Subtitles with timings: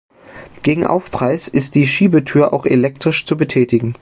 [0.63, 3.93] Gegen Aufpreis ist die Schiebetür auch elektrisch zu betätigen.